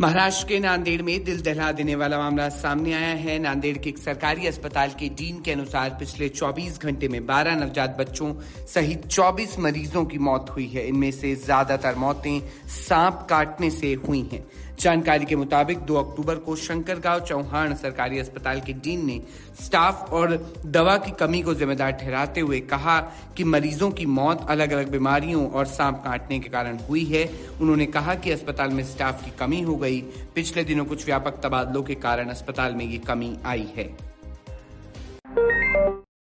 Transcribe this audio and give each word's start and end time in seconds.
महाराष्ट्र 0.00 0.46
के 0.48 0.58
नांदेड़ 0.60 1.02
में 1.02 1.24
दिल 1.24 1.40
दहला 1.42 1.70
देने 1.72 1.94
वाला 1.94 2.18
मामला 2.18 2.48
सामने 2.48 2.92
आया 2.92 3.14
है। 3.16 3.38
नांदेड़ 3.38 3.76
के 3.78 3.88
एक 3.88 3.98
सरकारी 3.98 4.46
अस्पताल 4.46 4.90
के 4.90 5.08
डीन 5.08 5.40
के 5.40 5.52
अनुसार 5.52 5.90
पिछले 6.00 6.28
24 6.28 6.80
घंटे 6.82 7.08
में 7.08 7.20
12 7.26 7.56
नवजात 7.56 7.96
बच्चों 7.98 8.32
सहित 8.74 9.06
24 9.08 9.58
मरीजों 9.58 10.04
की 10.04 10.18
मौत 10.20 10.50
हुई 10.50 10.66
है। 10.66 10.86
इनमें 10.88 11.10
से 11.12 11.34
ज़्यादातर 11.36 11.94
मौतें 11.96 12.40
सांप 12.78 13.26
काटने 13.30 13.70
से 13.70 13.94
हुई 14.08 14.28
हैं। 14.32 14.44
जानकारी 14.80 15.24
के 15.24 15.36
मुताबिक 15.36 15.78
2 15.86 15.96
अक्टूबर 15.96 16.36
को 16.36 16.54
शंकर 16.56 16.98
गाँव 16.98 17.20
चौहान 17.20 17.74
सरकारी 17.74 18.18
अस्पताल 18.18 18.60
के 18.60 18.72
डीन 18.74 19.04
ने 19.06 19.20
स्टाफ 19.60 20.12
और 20.12 20.36
दवा 20.66 20.96
की 20.96 21.10
कमी 21.10 21.42
को 21.42 21.54
जिम्मेदार 21.54 21.92
ठहराते 21.92 22.40
हुए 22.40 22.60
कहा 22.66 22.98
कि 23.36 23.44
मरीजों 23.44 23.90
की 23.90 24.06
मौत 24.08 24.46
अलग 24.50 24.72
अलग 24.72 24.90
बीमारियों 24.90 25.46
और 25.48 25.66
सांप 25.66 26.02
काटने 26.04 26.38
के 26.38 26.48
कारण 26.48 26.78
हुई 26.88 27.04
है। 27.04 27.24
उन्होंने 27.60 27.86
कहा 27.86 28.14
कि 28.14 28.30
अस्पताल 28.30 28.70
में 28.70 28.84
स्टाफ 28.84 29.24
की 29.24 29.30
कमी 29.38 29.60
हो 29.62 29.76
गई। 29.84 30.00
पिछले 30.34 30.64
दिनों 30.64 30.84
कुछ 30.84 31.06
व्यापक 31.06 31.40
तबादलों 31.42 31.82
के 31.82 31.94
कारण 32.00 32.28
अस्पताल 32.28 32.74
में 32.74 32.84
ये 32.84 32.98
कमी 32.98 33.36
आई 33.46 33.68
है। 33.76 34.13